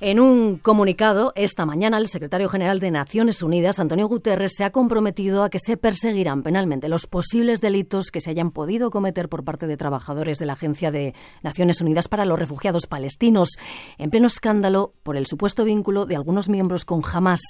[0.00, 4.70] En un comunicado, esta mañana, el secretario general de Naciones Unidas, Antonio Guterres, se ha
[4.70, 9.42] comprometido a que se perseguirán penalmente los posibles delitos que se hayan podido cometer por
[9.42, 13.58] parte de trabajadores de la Agencia de Naciones Unidas para los Refugiados Palestinos,
[13.98, 17.40] en pleno escándalo por el supuesto vínculo de algunos miembros con Hamas.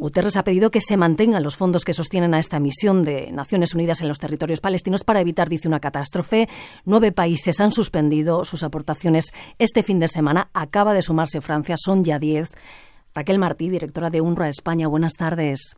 [0.00, 3.74] Guterres ha pedido que se mantengan los fondos que sostienen a esta misión de Naciones
[3.74, 6.48] Unidas en los territorios palestinos para evitar, dice, una catástrofe.
[6.84, 10.50] Nueve países han suspendido sus aportaciones este fin de semana.
[10.54, 12.54] Acaba de sumarse Francia, son ya diez.
[13.12, 15.74] Raquel Martí, directora de UNRWA España, buenas tardes.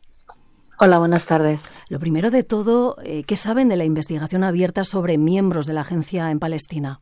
[0.79, 1.73] Hola, buenas tardes.
[1.89, 5.81] Lo primero de todo, eh, ¿qué saben de la investigación abierta sobre miembros de la
[5.81, 7.01] agencia en Palestina?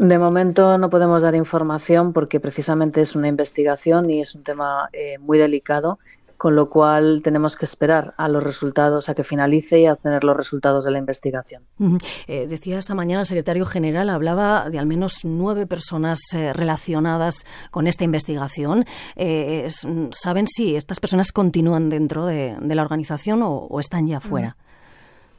[0.00, 4.88] De momento no podemos dar información porque precisamente es una investigación y es un tema
[4.94, 5.98] eh, muy delicado,
[6.38, 10.24] con lo cual tenemos que esperar a los resultados, a que finalice y a obtener
[10.24, 11.64] los resultados de la investigación.
[12.26, 17.44] Eh, decía esta mañana el secretario general, hablaba de al menos nueve personas eh, relacionadas
[17.70, 18.86] con esta investigación.
[20.12, 24.56] ¿Saben si estas personas continúan dentro de, la organización o, están ya fuera?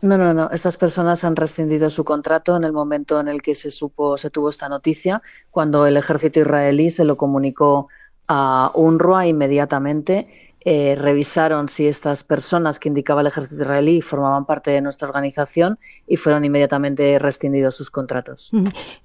[0.02, 0.49] No, no, no.
[0.52, 4.31] Estas personas han rescindido su contrato en el momento en el que se supo, se
[4.31, 5.21] tuvo esta noticia,
[5.52, 7.88] cuando el ejército israelí se lo comunicó
[8.27, 10.27] a UNRWA inmediatamente.
[10.63, 15.79] Eh, revisaron si estas personas que indicaba el ejército israelí formaban parte de nuestra organización
[16.07, 18.52] y fueron inmediatamente rescindidos sus contratos.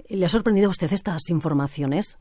[0.09, 2.19] ¿Le ha sorprendido a usted estas informaciones?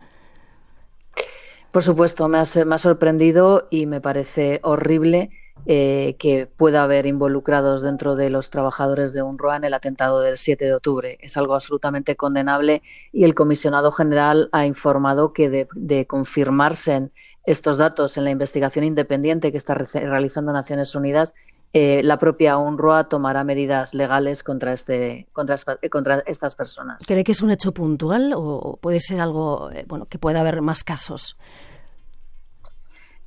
[1.71, 5.31] Por supuesto, me ha sorprendido y me parece horrible
[5.67, 10.37] eh, que pueda haber involucrados dentro de los trabajadores de UNRWA en el atentado del
[10.37, 11.17] 7 de octubre.
[11.21, 17.09] Es algo absolutamente condenable y el comisionado general ha informado que de, confirmarse
[17.47, 21.33] estos datos en la investigación independiente que está realizando Naciones Unidas,
[21.73, 25.57] eh, la propia UNRWA tomará medidas legales contra, este, contra,
[25.91, 27.03] contra, estas personas.
[27.05, 30.61] ¿Cree que es un hecho puntual o puede ser algo eh, bueno, que pueda haber
[30.61, 31.37] más casos?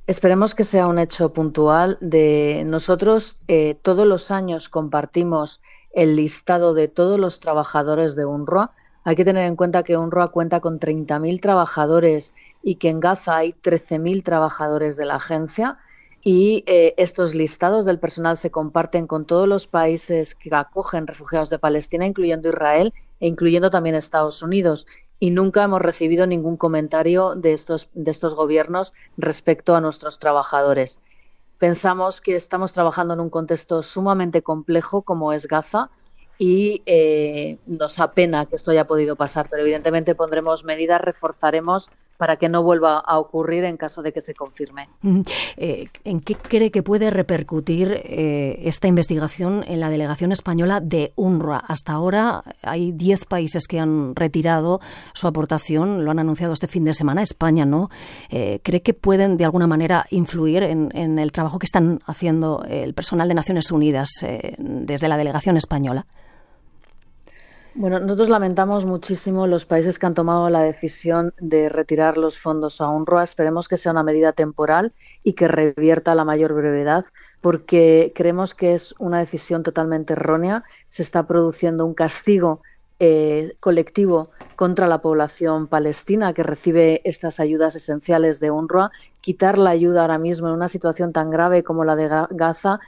[0.09, 1.99] Esperemos que sea un hecho puntual.
[2.01, 5.61] De nosotros eh, todos los años compartimos
[5.93, 8.71] el listado de todos los trabajadores de UNRWA.
[9.03, 12.33] Hay que tener en cuenta que UNRWA cuenta con 30.000 trabajadores
[12.63, 15.77] y que en Gaza hay 13.000 trabajadores de la agencia.
[16.23, 21.51] Y eh, estos listados del personal se comparten con todos los países que acogen refugiados
[21.51, 24.87] de Palestina, incluyendo Israel e incluyendo también Estados Unidos
[25.19, 30.99] y nunca hemos recibido ningún comentario de estos, de estos gobiernos respecto a nuestros trabajadores.
[31.57, 35.89] Pensamos que estamos trabajando en un contexto sumamente complejo como es Gaza
[36.37, 42.35] y eh, nos apena que esto haya podido pasar, pero evidentemente pondremos medidas, reforzaremos para
[42.35, 44.89] que no vuelva a ocurrir en caso de que se confirme.
[45.55, 51.13] Eh, ¿En qué cree que puede repercutir eh, esta investigación en la delegación española de
[51.15, 51.63] UNRWA?
[51.65, 54.81] Hasta ahora hay 10 países que han retirado
[55.13, 57.89] su aportación, lo han anunciado este fin de semana, España no.
[58.29, 62.65] Eh, ¿Cree que pueden de alguna manera influir en, en, el trabajo que están haciendo
[62.67, 64.09] el personal de Naciones Unidas
[64.57, 66.05] desde la delegación española?
[67.75, 72.81] Bueno, nosotros lamentamos muchísimo los países que han tomado la decisión de retirar los fondos
[72.81, 73.23] a UNRWA.
[73.23, 74.91] Esperemos que sea una medida temporal
[75.23, 77.05] y que revierta a la mayor brevedad,
[77.41, 80.63] porque creemos que es una decisión totalmente errónea.
[80.89, 82.61] Se está produciendo un castigo
[82.99, 88.91] eh, colectivo contra la población palestina que recibe estas ayudas esenciales de UNRWA.
[89.21, 92.79] Quitar la ayuda ahora mismo en una situación tan grave como la de Gaza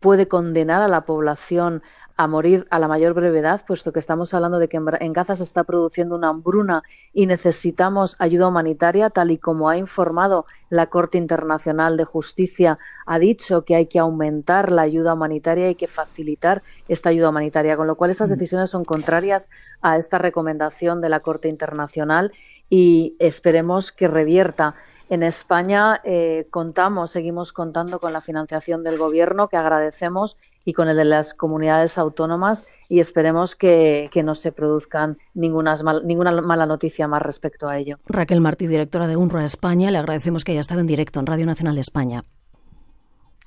[0.00, 1.82] puede condenar a la población
[2.16, 5.42] a morir a la mayor brevedad, puesto que estamos hablando de que en Gaza se
[5.42, 6.82] está produciendo una hambruna
[7.12, 13.18] y necesitamos ayuda humanitaria, tal y como ha informado la Corte Internacional de Justicia, ha
[13.18, 17.86] dicho que hay que aumentar la ayuda humanitaria y que facilitar esta ayuda humanitaria, con
[17.86, 18.32] lo cual estas mm.
[18.32, 19.50] decisiones son contrarias
[19.82, 22.32] a esta recomendación de la Corte Internacional
[22.70, 24.74] y esperemos que revierta.
[25.08, 30.88] En España eh, contamos, seguimos contando con la financiación del Gobierno, que agradecemos y con
[30.88, 37.06] el de las comunidades autónomas y esperemos que, no se produzcan ninguna, ninguna mala noticia
[37.06, 37.98] más respecto a ello.
[38.06, 41.46] Raquel Martí, directora de UNRWA España, le agradecemos que haya estado en directo en Radio
[41.46, 42.24] Nacional de España.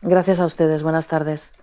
[0.01, 0.81] Gracias a ustedes.
[0.81, 1.53] Buenas tardes.